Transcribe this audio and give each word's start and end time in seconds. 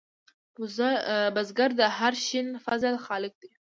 بزګر 1.35 1.71
د 1.79 1.81
هر 1.97 2.13
شین 2.25 2.47
فصل 2.65 2.95
خالق 3.05 3.33
دی 3.41 3.49